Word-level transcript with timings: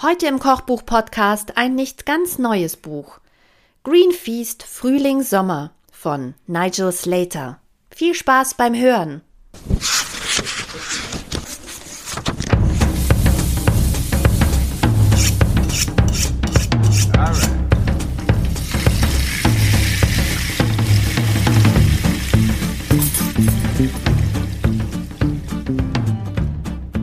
Heute 0.00 0.28
im 0.28 0.38
Kochbuch-Podcast 0.38 1.56
ein 1.56 1.74
nicht 1.74 2.06
ganz 2.06 2.38
neues 2.38 2.76
Buch. 2.76 3.18
Green 3.82 4.12
Feast 4.12 4.62
Frühling 4.62 5.24
Sommer 5.24 5.72
von 5.90 6.34
Nigel 6.46 6.92
Slater. 6.92 7.58
Viel 7.90 8.14
Spaß 8.14 8.54
beim 8.54 8.76
Hören! 8.76 9.22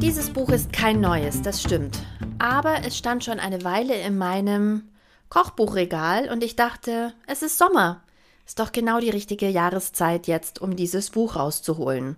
Dieses 0.01 0.29
Buch 0.29 0.47
ist 0.47 0.71
kein 0.71 1.01
neues, 1.01 1.41
das 1.41 1.61
stimmt 1.61 1.99
aber 2.45 2.85
es 2.85 2.95
stand 2.95 3.23
schon 3.23 3.39
eine 3.39 3.63
Weile 3.63 3.99
in 3.99 4.19
meinem 4.19 4.83
Kochbuchregal 5.29 6.29
und 6.29 6.43
ich 6.43 6.55
dachte, 6.55 7.13
es 7.25 7.41
ist 7.41 7.57
Sommer. 7.57 8.03
Ist 8.45 8.59
doch 8.59 8.71
genau 8.71 8.99
die 8.99 9.09
richtige 9.09 9.49
Jahreszeit 9.49 10.27
jetzt, 10.27 10.61
um 10.61 10.75
dieses 10.75 11.09
Buch 11.09 11.35
rauszuholen. 11.35 12.17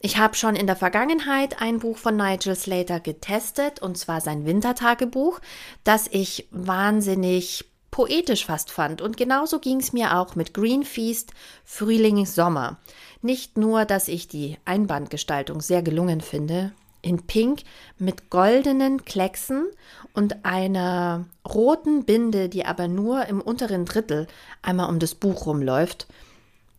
Ich 0.00 0.18
habe 0.18 0.34
schon 0.34 0.56
in 0.56 0.66
der 0.66 0.74
Vergangenheit 0.74 1.62
ein 1.62 1.78
Buch 1.78 1.96
von 1.96 2.16
Nigel 2.16 2.56
Slater 2.56 2.98
getestet, 2.98 3.80
und 3.80 3.96
zwar 3.96 4.20
sein 4.20 4.44
Wintertagebuch, 4.44 5.40
das 5.84 6.08
ich 6.10 6.48
wahnsinnig 6.50 7.64
poetisch 7.92 8.46
fast 8.46 8.72
fand. 8.72 9.00
Und 9.00 9.16
genauso 9.16 9.60
ging 9.60 9.78
es 9.78 9.92
mir 9.92 10.18
auch 10.18 10.34
mit 10.34 10.52
Green 10.52 10.82
Feast 10.82 11.32
Frühling 11.64 12.26
Sommer. 12.26 12.78
Nicht 13.22 13.56
nur, 13.56 13.84
dass 13.84 14.08
ich 14.08 14.26
die 14.26 14.58
Einbandgestaltung 14.64 15.60
sehr 15.60 15.80
gelungen 15.80 16.20
finde, 16.20 16.72
in 17.04 17.26
Pink 17.26 17.62
mit 17.98 18.30
goldenen 18.30 19.04
Klecksen 19.04 19.66
und 20.14 20.44
einer 20.44 21.26
roten 21.46 22.04
Binde, 22.04 22.48
die 22.48 22.64
aber 22.64 22.88
nur 22.88 23.26
im 23.26 23.40
unteren 23.40 23.84
Drittel 23.84 24.26
einmal 24.62 24.88
um 24.88 24.98
das 24.98 25.14
Buch 25.14 25.46
rumläuft. 25.46 26.06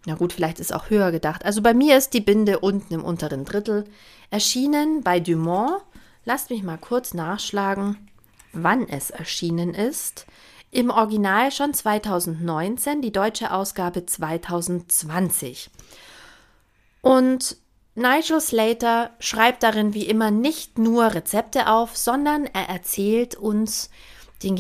Na 0.06 0.16
gut, 0.16 0.34
vielleicht 0.34 0.60
ist 0.60 0.74
auch 0.74 0.90
höher 0.90 1.12
gedacht. 1.12 1.46
Also 1.46 1.62
bei 1.62 1.74
mir 1.74 1.98
ist 1.98 2.14
die 2.14 2.22
Binde 2.22 2.60
unten 2.60 2.94
im 2.94 3.04
unteren 3.04 3.46
Drittel. 3.46 3.86
Erschienen 4.30 5.02
bei 5.04 5.20
Dumont. 5.20 5.82
Lasst 6.26 6.50
mich 6.50 6.64
mal 6.64 6.78
kurz 6.78 7.14
nachschlagen, 7.14 8.10
wann 8.52 8.88
es 8.88 9.12
erschienen 9.12 9.74
ist. 9.74 10.26
Im 10.72 10.90
Original 10.90 11.52
schon 11.52 11.74
2019, 11.74 13.02
die 13.02 13.12
deutsche 13.12 13.52
Ausgabe 13.52 14.06
2020. 14.06 15.70
Und 17.02 17.58
Nigel 17.96 18.42
Slater 18.42 19.12
schreibt 19.20 19.64
darin 19.64 19.94
wie 19.94 20.06
immer 20.06 20.30
nicht 20.30 20.78
nur 20.78 21.14
Rezepte 21.14 21.68
auf, 21.68 21.96
sondern 21.96 22.46
er 22.46 22.68
erzählt 22.68 23.36
uns, 23.36 23.90
den 24.44 24.56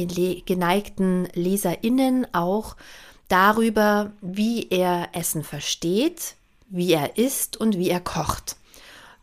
geneigten 0.45 1.27
LeserInnen, 1.33 2.33
auch 2.33 2.77
darüber, 3.27 4.13
wie 4.21 4.69
er 4.69 5.09
Essen 5.11 5.43
versteht, 5.43 6.35
wie 6.69 6.93
er 6.93 7.17
isst 7.17 7.57
und 7.57 7.77
wie 7.77 7.89
er 7.89 7.99
kocht. 7.99 8.55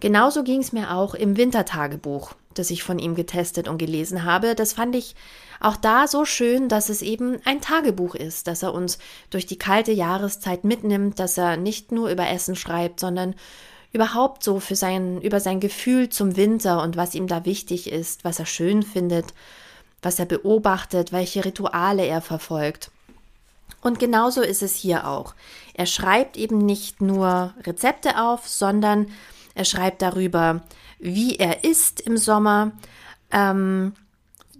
Genauso 0.00 0.42
ging 0.42 0.60
es 0.60 0.72
mir 0.72 0.94
auch 0.94 1.14
im 1.14 1.38
Wintertagebuch, 1.38 2.34
das 2.54 2.70
ich 2.70 2.82
von 2.82 2.98
ihm 2.98 3.14
getestet 3.14 3.66
und 3.66 3.78
gelesen 3.78 4.24
habe. 4.24 4.54
Das 4.54 4.74
fand 4.74 4.94
ich 4.94 5.14
auch 5.60 5.76
da 5.76 6.06
so 6.06 6.24
schön, 6.24 6.68
dass 6.68 6.88
es 6.88 7.00
eben 7.00 7.38
ein 7.44 7.60
Tagebuch 7.60 8.14
ist, 8.14 8.46
dass 8.46 8.62
er 8.62 8.74
uns 8.74 8.98
durch 9.30 9.46
die 9.46 9.58
kalte 9.58 9.92
Jahreszeit 9.92 10.64
mitnimmt, 10.64 11.18
dass 11.18 11.38
er 11.38 11.56
nicht 11.56 11.92
nur 11.92 12.10
über 12.10 12.28
Essen 12.28 12.56
schreibt, 12.56 13.00
sondern 13.00 13.36
überhaupt 13.92 14.42
so 14.42 14.60
für 14.60 14.76
sein, 14.76 15.20
über 15.20 15.40
sein 15.40 15.60
Gefühl 15.60 16.08
zum 16.08 16.36
Winter 16.36 16.82
und 16.82 16.96
was 16.96 17.14
ihm 17.14 17.26
da 17.26 17.44
wichtig 17.44 17.90
ist, 17.90 18.24
was 18.24 18.38
er 18.38 18.46
schön 18.46 18.82
findet, 18.82 19.34
was 20.00 20.18
er 20.18 20.26
beobachtet, 20.26 21.12
welche 21.12 21.44
Rituale 21.44 22.06
er 22.06 22.22
verfolgt. 22.22 22.90
Und 23.82 23.98
genauso 23.98 24.42
ist 24.42 24.62
es 24.62 24.76
hier 24.76 25.06
auch. 25.08 25.34
Er 25.74 25.86
schreibt 25.86 26.36
eben 26.36 26.58
nicht 26.58 27.00
nur 27.00 27.52
Rezepte 27.64 28.22
auf, 28.22 28.48
sondern 28.48 29.08
er 29.54 29.64
schreibt 29.64 30.02
darüber, 30.02 30.62
wie 30.98 31.36
er 31.36 31.64
isst 31.64 32.00
im 32.00 32.16
Sommer. 32.16 32.72
Ähm, 33.30 33.94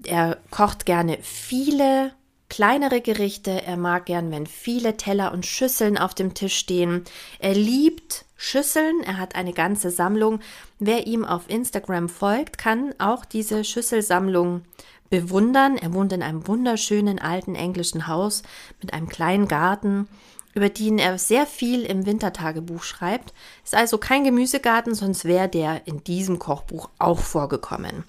er 0.04 0.38
kocht 0.50 0.86
gerne 0.86 1.18
viele 1.22 2.12
kleinere 2.48 3.00
Gerichte. 3.00 3.62
Er 3.62 3.76
mag 3.76 4.06
gern, 4.06 4.30
wenn 4.30 4.46
viele 4.46 4.96
Teller 4.96 5.32
und 5.32 5.46
Schüsseln 5.46 5.96
auf 5.96 6.14
dem 6.14 6.34
Tisch 6.34 6.56
stehen. 6.56 7.04
Er 7.38 7.54
liebt 7.54 8.24
Schüsseln. 8.42 9.04
Er 9.04 9.18
hat 9.18 9.36
eine 9.36 9.52
ganze 9.52 9.90
Sammlung. 9.92 10.40
Wer 10.80 11.06
ihm 11.06 11.24
auf 11.24 11.48
Instagram 11.48 12.08
folgt, 12.08 12.58
kann 12.58 12.92
auch 12.98 13.24
diese 13.24 13.62
Schüsselsammlung 13.62 14.62
bewundern. 15.10 15.76
Er 15.76 15.94
wohnt 15.94 16.12
in 16.12 16.24
einem 16.24 16.48
wunderschönen 16.48 17.20
alten 17.20 17.54
englischen 17.54 18.08
Haus 18.08 18.42
mit 18.80 18.92
einem 18.94 19.08
kleinen 19.08 19.46
Garten, 19.46 20.08
über 20.54 20.68
den 20.68 20.98
er 20.98 21.18
sehr 21.18 21.46
viel 21.46 21.84
im 21.84 22.04
Wintertagebuch 22.04 22.82
schreibt. 22.82 23.32
Ist 23.62 23.76
also 23.76 23.96
kein 23.96 24.24
Gemüsegarten, 24.24 24.96
sonst 24.96 25.24
wäre 25.24 25.48
der 25.48 25.86
in 25.86 26.02
diesem 26.02 26.40
Kochbuch 26.40 26.90
auch 26.98 27.20
vorgekommen. 27.20 28.02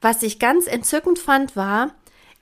Was 0.00 0.22
ich 0.22 0.38
ganz 0.38 0.68
entzückend 0.68 1.18
fand, 1.18 1.56
war, 1.56 1.90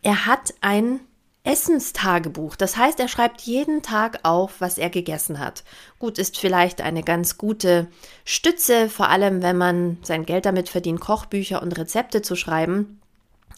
er 0.03 0.27
hat 0.27 0.53
ein 0.61 1.01
Essenstagebuch. 1.47 2.57
Das 2.57 2.77
heißt, 2.77 2.99
er 3.01 3.09
schreibt 3.09 3.43
jeden 3.43 3.83
Tag 3.83 4.21
auf, 4.25 4.61
was 4.61 4.79
er 4.79 4.91
gegessen 4.91 5.39
hat. 5.39 5.63
Gut, 5.99 6.19
ist 6.19 6.39
vielleicht 6.39 6.81
eine 6.81 7.03
ganz 7.03 7.39
gute 7.39 7.87
Stütze, 8.25 8.91
vor 8.91 9.09
allem 9.09 9.43
wenn 9.43 9.57
man 9.57 9.99
sein 10.03 10.27
Geld 10.27 10.45
damit 10.45 10.69
verdient, 10.69 11.01
Kochbücher 11.01 11.63
und 11.63 11.79
Rezepte 11.79 12.21
zu 12.21 12.35
schreiben. 12.37 13.01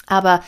Aber 0.06 0.42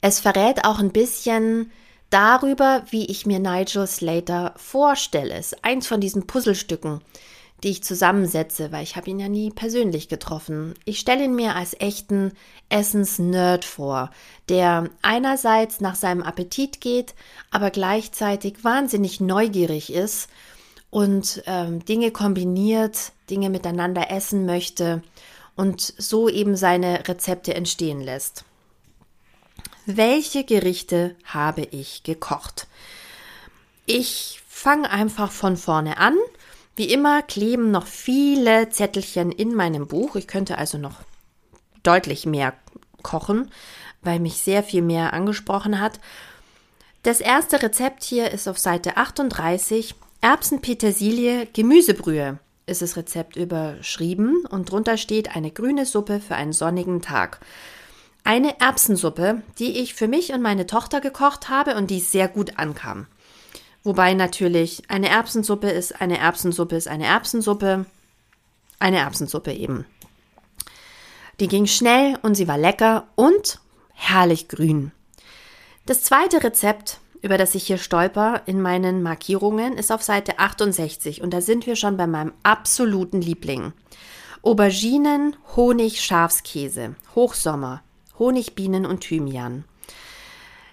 es 0.00 0.20
verrät 0.20 0.64
auch 0.64 0.78
ein 0.78 0.92
bisschen 0.92 1.70
darüber, 2.10 2.82
wie 2.90 3.06
ich 3.06 3.24
mir 3.24 3.38
Nigel 3.38 3.86
Slater 3.86 4.52
vorstelle. 4.56 5.34
Es 5.34 5.52
ist 5.52 5.64
eins 5.64 5.86
von 5.86 6.00
diesen 6.00 6.26
Puzzlestücken, 6.26 7.00
die 7.62 7.70
ich 7.70 7.84
zusammensetze, 7.84 8.72
weil 8.72 8.82
ich 8.82 8.96
habe 8.96 9.10
ihn 9.10 9.20
ja 9.20 9.28
nie 9.28 9.50
persönlich 9.50 10.08
getroffen. 10.08 10.74
Ich 10.84 10.98
stelle 10.98 11.24
ihn 11.24 11.34
mir 11.34 11.54
als 11.54 11.78
echten 11.78 12.32
Essens-Nerd 12.68 13.64
vor, 13.64 14.10
der 14.48 14.90
einerseits 15.02 15.80
nach 15.80 15.94
seinem 15.94 16.22
Appetit 16.22 16.80
geht, 16.80 17.14
aber 17.50 17.70
gleichzeitig 17.70 18.64
wahnsinnig 18.64 19.20
neugierig 19.20 19.92
ist 19.92 20.28
und 20.90 21.42
ähm, 21.46 21.84
Dinge 21.84 22.10
kombiniert, 22.10 23.12
Dinge 23.30 23.48
miteinander 23.48 24.10
essen 24.10 24.44
möchte 24.44 25.02
und 25.54 25.80
so 25.80 26.28
eben 26.28 26.56
seine 26.56 27.06
Rezepte 27.06 27.54
entstehen 27.54 28.00
lässt. 28.00 28.44
Welche 29.86 30.44
Gerichte 30.44 31.16
habe 31.24 31.62
ich 31.62 32.02
gekocht? 32.02 32.66
Ich 33.86 34.40
fange 34.48 34.90
einfach 34.90 35.30
von 35.30 35.56
vorne 35.56 35.98
an 35.98 36.16
wie 36.76 36.92
immer 36.92 37.22
kleben 37.22 37.70
noch 37.70 37.86
viele 37.86 38.70
Zettelchen 38.70 39.30
in 39.30 39.54
meinem 39.54 39.86
Buch. 39.86 40.16
Ich 40.16 40.26
könnte 40.26 40.58
also 40.58 40.78
noch 40.78 41.00
deutlich 41.82 42.26
mehr 42.26 42.54
kochen, 43.02 43.50
weil 44.02 44.20
mich 44.20 44.38
sehr 44.38 44.62
viel 44.62 44.82
mehr 44.82 45.12
angesprochen 45.12 45.80
hat. 45.80 46.00
Das 47.02 47.20
erste 47.20 47.62
Rezept 47.62 48.04
hier 48.04 48.30
ist 48.30 48.48
auf 48.48 48.58
Seite 48.58 48.96
38. 48.96 49.94
Erbsenpetersilie 50.20 51.46
Gemüsebrühe 51.52 52.38
ist 52.66 52.80
das 52.80 52.96
Rezept 52.96 53.36
überschrieben 53.36 54.44
und 54.48 54.70
drunter 54.70 54.96
steht 54.96 55.34
eine 55.34 55.50
grüne 55.50 55.84
Suppe 55.84 56.20
für 56.20 56.36
einen 56.36 56.52
sonnigen 56.52 57.02
Tag. 57.02 57.40
Eine 58.24 58.60
Erbsensuppe, 58.60 59.42
die 59.58 59.80
ich 59.80 59.94
für 59.94 60.06
mich 60.06 60.32
und 60.32 60.42
meine 60.42 60.66
Tochter 60.66 61.00
gekocht 61.00 61.48
habe 61.48 61.74
und 61.74 61.90
die 61.90 61.98
sehr 61.98 62.28
gut 62.28 62.56
ankam. 62.56 63.08
Wobei 63.84 64.14
natürlich 64.14 64.84
eine 64.88 65.08
Erbsensuppe 65.08 65.68
ist 65.68 66.00
eine 66.00 66.18
Erbsensuppe 66.18 66.76
ist 66.76 66.88
eine 66.88 67.06
Erbsensuppe. 67.06 67.86
Eine 68.78 68.98
Erbsensuppe 68.98 69.52
eben. 69.52 69.86
Die 71.40 71.48
ging 71.48 71.66
schnell 71.66 72.18
und 72.22 72.34
sie 72.34 72.48
war 72.48 72.58
lecker 72.58 73.06
und 73.14 73.60
herrlich 73.94 74.48
grün. 74.48 74.92
Das 75.86 76.02
zweite 76.02 76.44
Rezept, 76.44 77.00
über 77.22 77.38
das 77.38 77.54
ich 77.54 77.66
hier 77.66 77.78
stolper 77.78 78.42
in 78.46 78.60
meinen 78.60 79.02
Markierungen, 79.02 79.76
ist 79.76 79.90
auf 79.90 80.02
Seite 80.02 80.38
68 80.38 81.22
und 81.22 81.32
da 81.32 81.40
sind 81.40 81.66
wir 81.66 81.76
schon 81.76 81.96
bei 81.96 82.06
meinem 82.06 82.32
absoluten 82.42 83.20
Liebling. 83.20 83.72
Auberginen, 84.42 85.36
Honig, 85.56 86.00
Schafskäse, 86.00 86.96
Hochsommer, 87.14 87.82
Honigbienen 88.18 88.86
und 88.86 89.00
Thymian. 89.00 89.64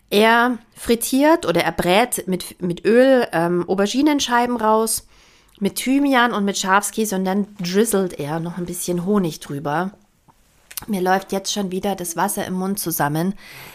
Er 0.10 0.58
frittiert 0.76 1.46
oder 1.46 1.64
er 1.64 1.72
brät 1.72 2.28
mit, 2.28 2.62
mit 2.62 2.86
Öl 2.86 3.28
ähm, 3.32 3.68
Auberginenscheiben 3.68 4.58
raus, 4.58 5.08
mit 5.60 5.76
Thymian 5.76 6.34
und 6.34 6.46
mit 6.46 6.58
Schafskäse 6.58 7.16
und 7.16 7.26
dann 7.26 7.56
drizzelt 7.60 8.20
er 8.20 8.40
noch 8.40 8.58
ein 8.58 8.66
bisschen 8.66 9.06
Honig 9.06 9.40
drüber. 9.40 9.92
Mir 10.88 11.02
läuft 11.02 11.32
jetzt 11.32 11.52
schon 11.52 11.72
wieder 11.72 11.96
das 11.96 12.16
Wasser 12.16 12.46
im 12.46 12.54
Mund 12.54 12.80
zusammen. 12.80 13.34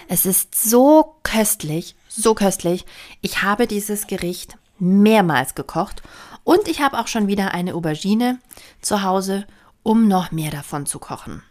Es 0.08 0.24
ist 0.24 0.54
so 0.54 1.16
köstlich, 1.22 1.94
so 2.08 2.34
köstlich. 2.34 2.86
Ich 3.20 3.42
habe 3.42 3.66
dieses 3.66 4.06
Gericht 4.06 4.56
mehrmals 4.78 5.54
gekocht 5.54 6.02
und 6.44 6.66
ich 6.66 6.80
habe 6.80 6.98
auch 6.98 7.06
schon 7.06 7.26
wieder 7.26 7.52
eine 7.52 7.74
Aubergine 7.74 8.38
zu 8.80 9.02
Hause, 9.02 9.46
um 9.82 10.08
noch 10.08 10.32
mehr 10.32 10.50
davon 10.50 10.86
zu 10.86 10.98
kochen. 10.98 11.42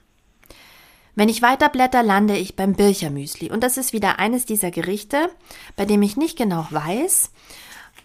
Wenn 1.15 1.29
ich 1.29 1.41
weiterblätter, 1.41 2.01
lande 2.01 2.37
ich 2.37 2.55
beim 2.55 2.73
Birchermüsli. 2.73 3.51
Und 3.51 3.63
das 3.63 3.77
ist 3.77 3.93
wieder 3.93 4.19
eines 4.19 4.45
dieser 4.45 4.71
Gerichte, 4.71 5.29
bei 5.75 5.85
dem 5.85 6.01
ich 6.01 6.17
nicht 6.17 6.37
genau 6.37 6.65
weiß, 6.71 7.31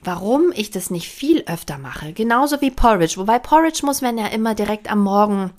warum 0.05 0.53
ich 0.55 0.71
das 0.71 0.91
nicht 0.91 1.09
viel 1.09 1.43
öfter 1.47 1.79
mache. 1.79 2.13
Genauso 2.13 2.61
wie 2.61 2.71
Porridge. 2.71 3.17
Wobei 3.17 3.39
Porridge 3.39 3.81
muss 3.85 4.03
man 4.03 4.19
ja 4.19 4.27
immer 4.27 4.55
direkt 4.55 4.91
am 4.91 5.03
Morgen 5.03 5.51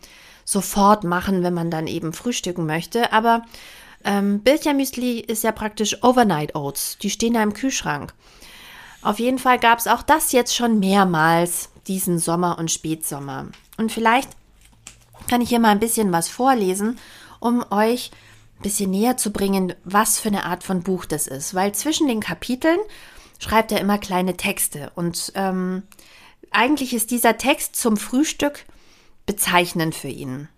sofort 0.46 1.04
machen, 1.04 1.44
wenn 1.44 1.54
man 1.54 1.72
dann 1.72 1.88
eben 1.88 2.14
frühstücken 2.14 2.66
möchte. 2.66 3.12
Aber 3.14 3.44
ähm, 4.04 4.42
Birchermüsli 4.42 5.20
ist 5.20 5.44
ja 5.44 5.52
praktisch 5.52 6.04
Overnight 6.04 6.56
Oats. 6.56 6.98
Die 7.00 7.10
stehen 7.10 7.34
da 7.34 7.44
im 7.44 7.54
Kühlschrank. 7.54 8.14
Auf 9.02 9.20
jeden 9.20 9.40
Fall 9.40 9.60
gab 9.60 9.80
es 9.80 9.88
auch 9.88 10.02
das 10.02 10.32
jetzt 10.34 10.56
schon 10.56 10.80
mehrmals, 10.80 11.70
diesen 11.88 12.20
Sommer 12.20 12.58
und 12.60 12.70
Spätsommer. 12.70 13.48
Und 13.78 13.92
vielleicht 13.92 14.30
kann 15.30 15.42
ich 15.42 15.50
hier 15.50 15.60
mal 15.60 15.70
ein 15.70 15.80
bisschen 15.80 16.12
was 16.12 16.28
vorlesen, 16.28 16.98
um 17.40 17.64
euch 17.72 18.12
ein 18.58 18.64
bisschen 18.64 18.92
näher 18.92 19.18
zu 19.18 19.32
bringen, 19.32 19.74
was 19.84 20.20
für 20.20 20.30
eine 20.30 20.46
Art 20.46 20.64
von 20.64 20.84
Buch 20.84 21.06
das 21.06 21.28
ist. 21.28 21.54
Weil 21.54 21.74
zwischen 21.74 22.08
den 22.08 22.20
Kapiteln 22.20 22.80
schreibt 23.40 23.72
er 23.72 23.80
immer 23.80 23.98
kleine 23.98 24.36
Texte. 24.36 24.92
Und 24.96 25.32
ähm, 25.36 25.84
eigentlich 26.52 26.94
ist 26.94 27.12
dieser 27.12 27.38
Text 27.38 27.76
zum 27.76 27.98
Frühstück 27.98 28.66
bezeichnend 29.26 29.96
für 29.96 30.10
ihn. 30.10 30.50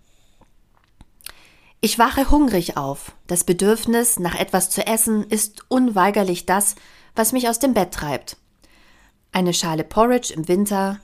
Ich 1.80 1.98
wache 1.98 2.30
hungrig 2.30 2.76
auf. 2.76 3.12
Das 3.26 3.44
Bedürfnis 3.44 4.18
nach 4.18 4.36
etwas 4.36 4.70
zu 4.70 4.86
essen 4.86 5.24
ist 5.24 5.64
unweigerlich 5.68 6.46
das, 6.46 6.76
was 7.14 7.32
mich 7.32 7.48
aus 7.48 7.58
dem 7.58 7.74
Bett 7.74 7.92
treibt. 7.92 8.36
Eine 9.32 9.52
Schale 9.52 9.84
Porridge 9.84 10.32
im 10.32 10.46
Winter, 10.46 11.00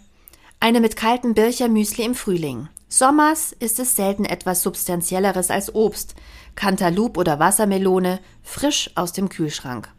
eine 0.60 0.80
mit 0.80 0.96
kaltem 0.96 1.34
Birchermüsli 1.34 2.04
im 2.04 2.14
Frühling. 2.14 2.68
Sommers 2.90 3.52
ist 3.52 3.78
es 3.80 3.96
selten 3.96 4.24
etwas 4.24 4.62
Substanzielleres 4.62 5.50
als 5.50 5.74
Obst, 5.74 6.14
Cantaloupe 6.54 7.20
oder 7.20 7.38
Wassermelone, 7.38 8.18
frisch 8.42 8.90
aus 8.94 9.12
dem 9.12 9.28
Kühlschrank. 9.28 9.90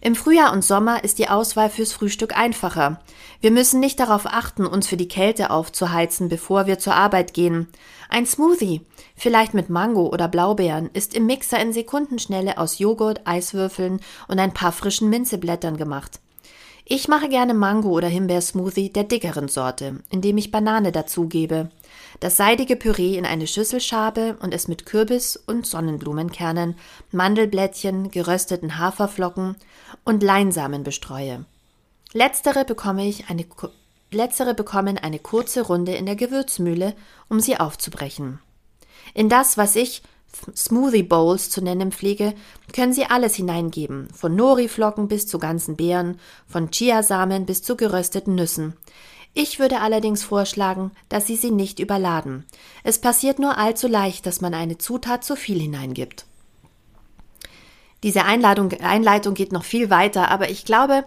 Im 0.00 0.14
Frühjahr 0.14 0.52
und 0.52 0.62
Sommer 0.62 1.02
ist 1.02 1.18
die 1.18 1.28
Auswahl 1.28 1.70
fürs 1.70 1.92
Frühstück 1.92 2.36
einfacher. 2.36 3.00
Wir 3.40 3.50
müssen 3.50 3.80
nicht 3.80 3.98
darauf 3.98 4.26
achten, 4.26 4.64
uns 4.64 4.86
für 4.86 4.96
die 4.96 5.08
Kälte 5.08 5.50
aufzuheizen, 5.50 6.28
bevor 6.28 6.66
wir 6.66 6.78
zur 6.78 6.94
Arbeit 6.94 7.34
gehen. 7.34 7.68
Ein 8.10 8.26
Smoothie, 8.26 8.82
vielleicht 9.16 9.54
mit 9.54 9.68
Mango 9.68 10.06
oder 10.06 10.28
Blaubeeren, 10.28 10.90
ist 10.92 11.14
im 11.14 11.26
Mixer 11.26 11.58
in 11.58 11.72
Sekundenschnelle 11.72 12.58
aus 12.58 12.78
Joghurt, 12.78 13.22
Eiswürfeln 13.24 14.00
und 14.28 14.38
ein 14.38 14.54
paar 14.54 14.72
frischen 14.72 15.08
Minzeblättern 15.08 15.78
gemacht. 15.78 16.20
Ich 16.84 17.08
mache 17.08 17.28
gerne 17.28 17.54
Mango- 17.54 17.90
oder 17.90 18.08
Himbeersmoothie 18.08 18.90
der 18.90 19.04
dickeren 19.04 19.48
Sorte, 19.48 20.00
indem 20.10 20.36
ich 20.36 20.50
Banane 20.50 20.92
dazugebe 20.92 21.70
das 22.20 22.36
seidige 22.36 22.76
Püree 22.76 23.16
in 23.16 23.26
eine 23.26 23.46
Schüssel 23.46 23.80
schabe 23.80 24.36
und 24.40 24.54
es 24.54 24.68
mit 24.68 24.86
Kürbis 24.86 25.36
und 25.36 25.66
Sonnenblumenkernen, 25.66 26.76
Mandelblättchen, 27.10 28.10
gerösteten 28.10 28.78
Haferflocken 28.78 29.56
und 30.04 30.22
Leinsamen 30.22 30.84
bestreue. 30.84 31.44
Letztere 32.12 32.64
bekomme 32.64 33.06
ich 33.06 33.28
eine 33.28 33.44
Letztere 34.10 34.54
bekommen 34.54 34.96
eine 34.96 35.18
kurze 35.18 35.62
Runde 35.62 35.94
in 35.94 36.06
der 36.06 36.14
Gewürzmühle, 36.14 36.94
um 37.28 37.40
sie 37.40 37.58
aufzubrechen. 37.58 38.38
In 39.12 39.28
das, 39.28 39.58
was 39.58 39.74
ich 39.74 40.02
Smoothie 40.56 41.02
Bowls 41.02 41.50
zu 41.50 41.62
nennen 41.62 41.92
pflege, 41.92 42.34
können 42.72 42.92
Sie 42.92 43.06
alles 43.06 43.34
hineingeben, 43.34 44.08
von 44.14 44.34
Nori-Flocken 44.36 45.08
bis 45.08 45.26
zu 45.26 45.38
ganzen 45.38 45.76
Beeren, 45.76 46.18
von 46.46 46.70
Chiasamen 46.70 47.46
bis 47.46 47.62
zu 47.62 47.76
gerösteten 47.76 48.34
Nüssen. 48.34 48.74
Ich 49.34 49.58
würde 49.58 49.80
allerdings 49.80 50.22
vorschlagen, 50.22 50.92
dass 51.08 51.26
Sie 51.26 51.36
sie 51.36 51.50
nicht 51.50 51.80
überladen. 51.80 52.44
Es 52.84 53.00
passiert 53.00 53.40
nur 53.40 53.58
allzu 53.58 53.88
leicht, 53.88 54.26
dass 54.26 54.40
man 54.40 54.54
eine 54.54 54.78
Zutat 54.78 55.24
zu 55.24 55.34
viel 55.34 55.60
hineingibt. 55.60 56.24
Diese 58.04 58.24
Einladung, 58.26 58.70
Einleitung 58.80 59.34
geht 59.34 59.50
noch 59.50 59.64
viel 59.64 59.90
weiter, 59.90 60.30
aber 60.30 60.50
ich 60.50 60.64
glaube, 60.64 61.04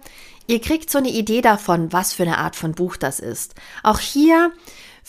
ihr 0.47 0.59
kriegt 0.59 0.89
so 0.89 0.97
eine 0.97 1.09
Idee 1.09 1.41
davon, 1.41 1.93
was 1.93 2.13
für 2.13 2.23
eine 2.23 2.39
Art 2.39 2.55
von 2.55 2.73
Buch 2.73 2.97
das 2.97 3.19
ist. 3.19 3.55
Auch 3.83 3.99
hier 3.99 4.51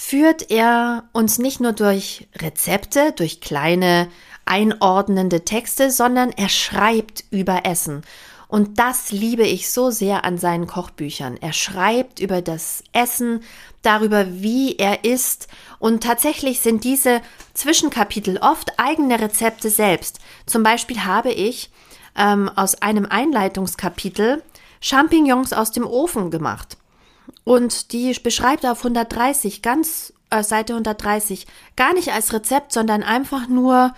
führt 0.00 0.52
er 0.52 1.08
uns 1.12 1.40
nicht 1.40 1.58
nur 1.58 1.72
durch 1.72 2.28
Rezepte, 2.36 3.10
durch 3.16 3.40
kleine 3.40 4.08
einordnende 4.44 5.44
Texte, 5.44 5.90
sondern 5.90 6.30
er 6.30 6.48
schreibt 6.48 7.24
über 7.32 7.66
Essen. 7.66 8.02
Und 8.46 8.78
das 8.78 9.10
liebe 9.10 9.42
ich 9.42 9.72
so 9.72 9.90
sehr 9.90 10.24
an 10.24 10.38
seinen 10.38 10.68
Kochbüchern. 10.68 11.36
Er 11.40 11.52
schreibt 11.52 12.20
über 12.20 12.42
das 12.42 12.84
Essen, 12.92 13.42
darüber, 13.82 14.40
wie 14.40 14.76
er 14.76 15.04
isst. 15.04 15.48
Und 15.80 16.04
tatsächlich 16.04 16.60
sind 16.60 16.84
diese 16.84 17.20
Zwischenkapitel 17.54 18.38
oft 18.38 18.78
eigene 18.78 19.20
Rezepte 19.20 19.68
selbst. 19.68 20.20
Zum 20.46 20.62
Beispiel 20.62 21.04
habe 21.04 21.32
ich 21.32 21.70
ähm, 22.16 22.48
aus 22.54 22.80
einem 22.80 23.04
Einleitungskapitel 23.04 24.44
Champignons 24.80 25.52
aus 25.52 25.72
dem 25.72 25.84
Ofen 25.84 26.30
gemacht. 26.30 26.76
Und 27.44 27.92
die 27.92 28.12
beschreibt 28.22 28.66
auf 28.66 28.78
130, 28.78 29.62
ganz 29.62 30.12
äh, 30.30 30.42
Seite 30.42 30.75
130, 30.75 31.46
gar 31.76 31.94
nicht 31.94 32.12
als 32.12 32.32
Rezept, 32.32 32.72
sondern 32.72 33.02
einfach 33.02 33.48
nur 33.48 33.94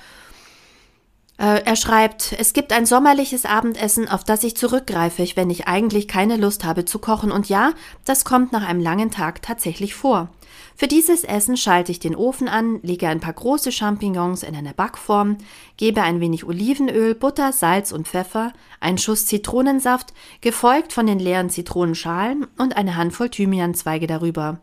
er 1.41 1.77
schreibt, 1.77 2.35
es 2.39 2.53
gibt 2.53 2.71
ein 2.71 2.85
sommerliches 2.85 3.47
Abendessen, 3.47 4.09
auf 4.09 4.25
das 4.25 4.45
ich 4.45 4.57
zurückgreife, 4.57 5.27
wenn 5.37 5.49
ich 5.49 5.67
eigentlich 5.67 6.07
keine 6.07 6.37
Lust 6.37 6.65
habe 6.65 6.85
zu 6.85 6.99
kochen. 6.99 7.33
Und 7.33 7.49
ja, 7.49 7.73
das 8.05 8.27
kommt 8.27 8.53
nach 8.53 8.67
einem 8.69 8.81
langen 8.81 9.11
Tag 9.11 9.41
tatsächlich 9.41 9.95
vor. 9.95 10.29
Für 10.77 10.87
dieses 10.87 11.25
Essen 11.25 11.57
schalte 11.57 11.93
ich 11.93 11.99
den 11.99 12.17
Ofen 12.17 12.49
an, 12.49 12.81
lege 12.83 13.09
ein 13.09 13.21
paar 13.21 13.33
große 13.33 13.73
Champignons 13.73 14.43
in 14.43 14.55
eine 14.55 14.75
Backform, 14.75 15.39
gebe 15.77 16.03
ein 16.03 16.21
wenig 16.21 16.47
Olivenöl, 16.47 17.15
Butter, 17.15 17.53
Salz 17.53 17.93
und 17.93 18.09
Pfeffer, 18.09 18.53
einen 18.81 18.99
Schuss 18.99 19.27
Zitronensaft, 19.27 20.13
gefolgt 20.41 20.93
von 20.93 21.07
den 21.07 21.19
leeren 21.19 21.51
Zitronenschalen 21.51 22.47
und 22.59 22.77
eine 22.77 22.97
Handvoll 22.97 23.29
Thymianzweige 23.29 24.07
darüber. 24.07 24.61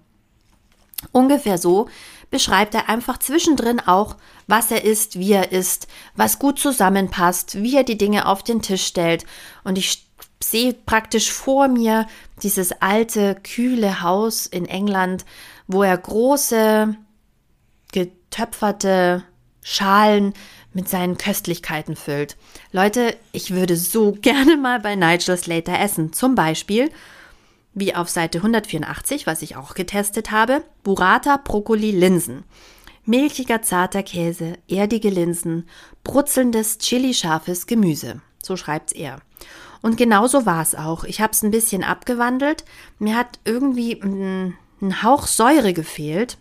Ungefähr 1.11 1.57
so 1.57 1.87
beschreibt 2.29 2.73
er 2.75 2.89
einfach 2.89 3.17
zwischendrin 3.17 3.79
auch, 3.79 4.15
was 4.47 4.71
er 4.71 4.83
isst, 4.83 5.19
wie 5.19 5.31
er 5.31 5.51
isst, 5.51 5.87
was 6.15 6.39
gut 6.39 6.59
zusammenpasst, 6.59 7.61
wie 7.61 7.75
er 7.75 7.83
die 7.83 7.97
Dinge 7.97 8.25
auf 8.25 8.43
den 8.43 8.61
Tisch 8.61 8.85
stellt. 8.85 9.25
Und 9.63 9.77
ich 9.77 10.07
sehe 10.43 10.73
praktisch 10.73 11.31
vor 11.31 11.67
mir 11.67 12.07
dieses 12.43 12.81
alte, 12.81 13.35
kühle 13.35 14.01
Haus 14.01 14.45
in 14.45 14.65
England, 14.65 15.25
wo 15.67 15.83
er 15.83 15.97
große, 15.97 16.95
getöpferte 17.91 19.23
Schalen 19.61 20.33
mit 20.73 20.87
seinen 20.87 21.17
Köstlichkeiten 21.17 21.95
füllt. 21.95 22.37
Leute, 22.71 23.15
ich 23.31 23.51
würde 23.51 23.75
so 23.75 24.11
gerne 24.21 24.57
mal 24.57 24.79
bei 24.79 24.95
Nigel 24.95 25.37
Slater 25.37 25.79
essen. 25.79 26.13
Zum 26.13 26.35
Beispiel 26.35 26.91
wie 27.79 27.93
auf 27.93 28.09
Seite 28.09 28.39
184, 28.39 29.27
was 29.27 29.41
ich 29.41 29.55
auch 29.55 29.75
getestet 29.75 30.31
habe, 30.31 30.63
Burrata 30.83 31.37
Brokkoli 31.37 31.91
Linsen. 31.91 32.43
Milchiger 33.05 33.61
zarter 33.61 34.03
Käse, 34.03 34.53
erdige 34.67 35.09
Linsen, 35.09 35.69
brutzelndes 36.03 36.79
chili-scharfes 36.79 37.67
Gemüse. 37.67 38.21
So 38.43 38.57
schreibt's 38.57 38.93
er. 38.93 39.19
Und 39.81 39.95
genauso 39.95 40.45
war 40.45 40.61
es 40.61 40.73
auch. 40.73 41.03
Ich 41.03 41.21
habe 41.21 41.31
es 41.33 41.43
ein 41.43 41.51
bisschen 41.51 41.83
abgewandelt. 41.83 42.65
Mir 42.97 43.15
hat 43.15 43.39
irgendwie 43.45 44.01
ein, 44.01 44.57
ein 44.81 45.03
Hauch 45.03 45.27
Säure 45.27 45.73
gefehlt. 45.73 46.37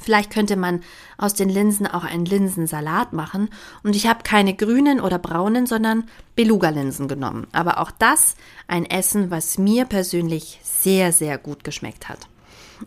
Vielleicht 0.00 0.32
könnte 0.32 0.56
man 0.56 0.80
aus 1.18 1.34
den 1.34 1.48
Linsen 1.48 1.86
auch 1.86 2.04
einen 2.04 2.24
Linsensalat 2.24 3.12
machen. 3.12 3.50
Und 3.82 3.94
ich 3.94 4.06
habe 4.06 4.22
keine 4.22 4.54
grünen 4.54 5.00
oder 5.00 5.18
braunen, 5.18 5.66
sondern 5.66 6.04
Beluga-Linsen 6.34 7.08
genommen. 7.08 7.46
Aber 7.52 7.78
auch 7.78 7.90
das 7.90 8.34
ein 8.66 8.86
Essen, 8.86 9.30
was 9.30 9.58
mir 9.58 9.84
persönlich 9.84 10.60
sehr, 10.62 11.12
sehr 11.12 11.38
gut 11.38 11.62
geschmeckt 11.62 12.08
hat. 12.08 12.28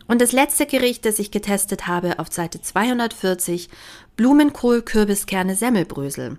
Und 0.06 0.20
das 0.20 0.32
letzte 0.32 0.66
Gericht, 0.66 1.04
das 1.04 1.18
ich 1.18 1.30
getestet 1.30 1.86
habe, 1.86 2.18
auf 2.18 2.32
Seite 2.32 2.60
240, 2.60 3.68
Blumenkohl, 4.16 4.82
Kürbiskerne, 4.82 5.54
Semmelbrösel 5.54 6.38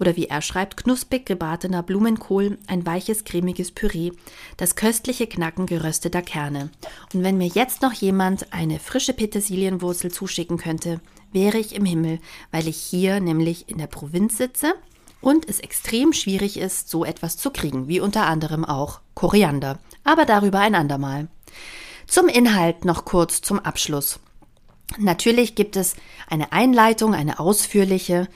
oder 0.00 0.16
wie 0.16 0.26
er 0.26 0.42
schreibt, 0.42 0.76
knusprig 0.76 1.26
gebratener 1.26 1.82
Blumenkohl, 1.82 2.58
ein 2.66 2.84
weiches, 2.84 3.24
cremiges 3.24 3.70
Püree, 3.70 4.12
das 4.56 4.76
köstliche 4.76 5.26
Knacken 5.26 5.66
gerösteter 5.66 6.22
Kerne. 6.22 6.70
Und 7.12 7.22
wenn 7.22 7.38
mir 7.38 7.46
jetzt 7.46 7.82
noch 7.82 7.92
jemand 7.92 8.52
eine 8.52 8.78
frische 8.78 9.12
Petersilienwurzel 9.12 10.10
zuschicken 10.10 10.58
könnte, 10.58 11.00
wäre 11.32 11.58
ich 11.58 11.74
im 11.74 11.84
Himmel, 11.84 12.18
weil 12.50 12.68
ich 12.68 12.76
hier 12.76 13.20
nämlich 13.20 13.68
in 13.68 13.78
der 13.78 13.86
Provinz 13.86 14.36
sitze 14.36 14.74
und 15.20 15.48
es 15.48 15.60
extrem 15.60 16.12
schwierig 16.12 16.58
ist, 16.58 16.90
so 16.90 17.04
etwas 17.04 17.36
zu 17.36 17.50
kriegen, 17.50 17.88
wie 17.88 18.00
unter 18.00 18.26
anderem 18.26 18.64
auch 18.64 19.00
Koriander. 19.14 19.78
Aber 20.04 20.26
darüber 20.26 20.60
ein 20.60 20.74
andermal. 20.74 21.28
Zum 22.06 22.28
Inhalt 22.28 22.84
noch 22.84 23.04
kurz 23.04 23.40
zum 23.42 23.58
Abschluss. 23.58 24.20
Natürlich 24.98 25.54
gibt 25.54 25.76
es 25.76 25.94
eine 26.28 26.52
Einleitung, 26.52 27.14
eine 27.14 27.38
ausführliche, 27.38 28.28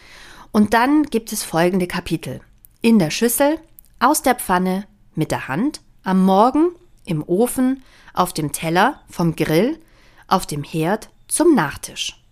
und 0.50 0.74
dann 0.74 1.04
gibt 1.04 1.32
es 1.32 1.42
folgende 1.42 1.86
Kapitel. 1.86 2.40
In 2.80 2.98
der 2.98 3.10
Schüssel, 3.10 3.58
aus 4.00 4.22
der 4.22 4.34
Pfanne, 4.34 4.86
mit 5.14 5.30
der 5.30 5.48
Hand, 5.48 5.80
am 6.04 6.24
Morgen, 6.24 6.70
im 7.04 7.22
Ofen, 7.22 7.82
auf 8.14 8.32
dem 8.32 8.52
Teller, 8.52 9.00
vom 9.10 9.36
Grill, 9.36 9.78
auf 10.26 10.46
dem 10.46 10.64
Herd, 10.64 11.10
zum 11.28 11.54
Nachtisch. 11.54 12.22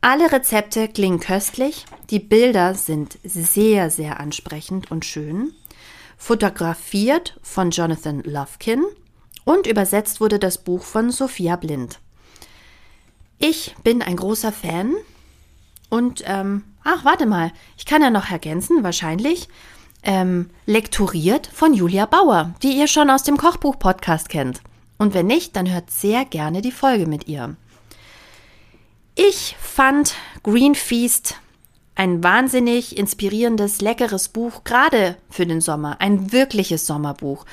Alle 0.00 0.30
Rezepte 0.30 0.88
klingen 0.88 1.20
köstlich, 1.20 1.84
die 2.10 2.20
Bilder 2.20 2.74
sind 2.74 3.18
sehr, 3.24 3.90
sehr 3.90 4.20
ansprechend 4.20 4.90
und 4.90 5.04
schön. 5.04 5.52
Fotografiert 6.16 7.38
von 7.42 7.70
Jonathan 7.70 8.22
Lovekin 8.22 8.84
und 9.48 9.66
übersetzt 9.66 10.20
wurde 10.20 10.38
das 10.38 10.58
Buch 10.58 10.82
von 10.82 11.10
Sophia 11.10 11.56
Blind. 11.56 12.00
Ich 13.38 13.74
bin 13.82 14.02
ein 14.02 14.16
großer 14.16 14.52
Fan 14.52 14.94
und, 15.88 16.22
ähm, 16.26 16.64
ach, 16.84 17.06
warte 17.06 17.24
mal, 17.24 17.52
ich 17.78 17.86
kann 17.86 18.02
ja 18.02 18.10
noch 18.10 18.30
ergänzen, 18.30 18.84
wahrscheinlich, 18.84 19.48
ähm, 20.02 20.50
lektoriert 20.66 21.46
von 21.46 21.72
Julia 21.72 22.04
Bauer, 22.04 22.52
die 22.62 22.76
ihr 22.76 22.88
schon 22.88 23.08
aus 23.08 23.22
dem 23.22 23.38
Kochbuch-Podcast 23.38 24.28
kennt. 24.28 24.60
Und 24.98 25.14
wenn 25.14 25.26
nicht, 25.26 25.56
dann 25.56 25.72
hört 25.72 25.90
sehr 25.90 26.26
gerne 26.26 26.60
die 26.60 26.72
Folge 26.72 27.06
mit 27.06 27.26
ihr. 27.26 27.56
Ich 29.14 29.56
fand 29.58 30.14
Green 30.42 30.74
Feast 30.74 31.36
ein 31.94 32.22
wahnsinnig 32.22 32.98
inspirierendes, 32.98 33.80
leckeres 33.80 34.28
Buch, 34.28 34.62
gerade 34.64 35.16
für 35.30 35.46
den 35.46 35.62
Sommer. 35.62 36.00
Ein 36.00 36.32
wirkliches 36.32 36.86
Sommerbuch. 36.86 37.46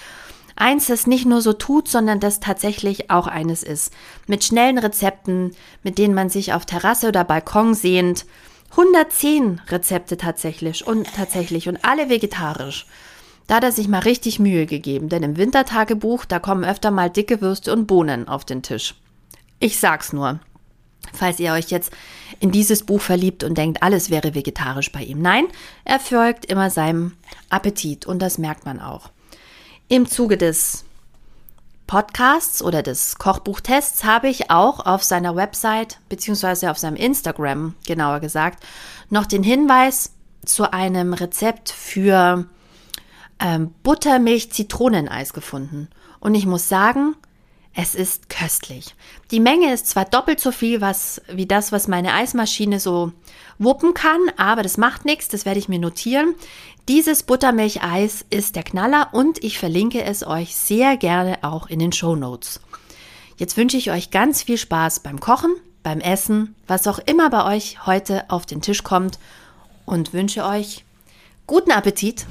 Eins, 0.56 0.88
das 0.88 1.06
nicht 1.06 1.26
nur 1.26 1.42
so 1.42 1.54
tut, 1.54 1.88
sondern 1.88 2.20
das 2.20 2.40
tatsächlich 2.40 3.10
auch 3.10 3.28
eines 3.28 3.62
ist. 3.62 3.94
Mit 4.28 4.44
schnellen 4.44 4.78
Rezepten, 4.78 5.56
mit 5.84 5.98
denen 5.98 6.14
man 6.14 6.30
sich 6.30 6.54
auf 6.54 6.66
Terrasse 6.66 7.10
oder 7.10 7.24
Balkon 7.24 7.74
sehnt. 7.74 8.26
110 8.72 9.62
Rezepte 9.70 10.18
tatsächlich 10.18 10.88
und 10.88 11.14
tatsächlich 11.14 11.68
und 11.68 11.84
alle 11.84 12.10
vegetarisch. 12.10 12.88
Da 13.48 13.56
hat 13.56 13.64
er 13.64 13.72
sich 13.72 13.88
mal 13.88 14.00
richtig 14.00 14.40
Mühe 14.40 14.66
gegeben, 14.66 15.10
denn 15.10 15.24
im 15.24 15.38
Wintertagebuch, 15.38 16.26
da 16.26 16.40
kommen 16.40 16.66
öfter 16.66 16.90
mal 16.90 17.10
dicke 17.10 17.42
Würste 17.42 17.72
und 17.72 17.86
Bohnen 17.86 18.28
auf 18.28 18.44
den 18.44 18.64
Tisch. 18.64 18.96
Ich 19.60 19.80
sag's 19.80 20.14
nur 20.14 20.40
falls 21.14 21.40
ihr 21.40 21.54
euch 21.54 21.70
jetzt 21.70 21.92
in 22.40 22.52
dieses 22.52 22.84
Buch 22.84 23.02
verliebt 23.02 23.44
und 23.44 23.58
denkt, 23.58 23.84
alles 23.84 24.10
wäre 24.10 24.36
vegetarisch 24.36 24.92
bei 24.92 25.04
ihm. 25.04 25.22
Nein, 25.22 25.46
er 25.84 26.00
folgt 26.00 26.46
immer 26.46 26.70
seinem 26.70 27.14
Appetit 27.50 28.06
und 28.06 28.20
das 28.20 28.38
merkt 28.38 28.66
man 28.66 28.80
auch. 28.80 29.10
Im 29.88 30.08
Zuge 30.10 30.36
des 30.36 30.84
Podcasts 31.86 32.64
oder 32.64 32.82
des 32.82 33.20
Kochbuchtests 33.20 34.04
habe 34.04 34.28
ich 34.30 34.50
auch 34.50 34.84
auf 34.84 35.04
seiner 35.04 35.36
Website 35.36 36.00
beziehungsweise 36.10 36.72
auf 36.72 36.80
seinem 36.80 36.96
Instagram 36.96 37.76
genauer 37.86 38.20
gesagt 38.20 38.66
noch 39.12 39.28
den 39.28 39.44
Hinweis 39.44 40.14
zu 40.44 40.74
einem 40.74 41.14
Rezept 41.14 41.70
für 41.70 42.46
ähm, 43.40 43.76
Buttermilch-Zitroneneis 43.84 45.34
gefunden. 45.34 45.90
Und 46.20 46.34
ich 46.34 46.48
muss 46.48 46.68
sagen, 46.68 47.16
es 47.76 47.94
ist 47.94 48.30
köstlich. 48.30 48.96
Die 49.32 49.42
Menge 49.42 49.74
ist 49.74 49.88
zwar 49.88 50.06
doppelt 50.06 50.40
so 50.40 50.52
viel 50.52 50.80
was, 50.80 51.22
wie 51.28 51.46
das, 51.46 51.74
was 51.74 51.90
meine 51.90 52.14
Eismaschine 52.14 52.80
so 52.80 53.12
wuppen 53.60 53.94
kann, 53.94 54.20
aber 54.38 54.64
das 54.64 54.78
macht 54.78 55.04
nichts, 55.04 55.28
das 55.28 55.46
werde 55.46 55.60
ich 55.60 55.68
mir 55.68 55.80
notieren. 55.80 56.36
Dieses 56.88 57.24
Buttermilcheis 57.24 58.26
ist 58.30 58.56
der 58.56 58.64
Knaller 58.64 59.10
und 59.12 59.44
ich 59.44 59.60
verlinke 59.60 60.04
es 60.04 60.26
euch 60.26 60.56
sehr 60.56 60.96
gerne 60.98 61.40
auch 61.44 61.68
in 61.68 61.80
den 61.80 61.92
Show 61.92 62.16
Notes. 62.16 62.62
Jetzt 63.38 63.58
wünsche 63.58 63.78
ich 63.78 63.92
euch 63.92 64.10
ganz 64.10 64.44
viel 64.44 64.58
Spaß 64.58 65.02
beim 65.02 65.20
Kochen, 65.20 65.54
beim 65.84 66.00
Essen, 66.00 66.56
was 66.68 66.88
auch 66.88 67.00
immer 67.00 67.30
bei 67.30 67.56
euch 67.56 67.86
heute 67.86 68.30
auf 68.30 68.46
den 68.46 68.62
Tisch 68.62 68.84
kommt 68.84 69.20
und 69.86 70.14
wünsche 70.14 70.46
euch 70.46 70.86
guten 71.46 71.72
Appetit. 71.72 72.26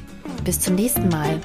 Bis 0.44 0.60
zum 0.60 0.74
nächsten 0.74 1.08
Mal. 1.08 1.40